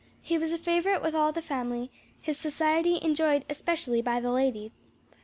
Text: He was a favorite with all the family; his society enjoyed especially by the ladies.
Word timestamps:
He 0.23 0.35
was 0.35 0.51
a 0.51 0.57
favorite 0.57 1.03
with 1.03 1.13
all 1.13 1.31
the 1.31 1.43
family; 1.43 1.91
his 2.19 2.35
society 2.35 2.97
enjoyed 3.03 3.45
especially 3.51 4.01
by 4.01 4.19
the 4.19 4.31
ladies. 4.31 4.71